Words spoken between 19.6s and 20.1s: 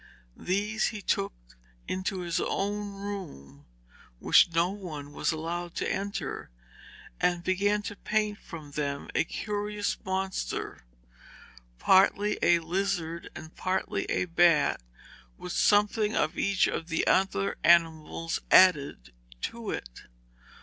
it.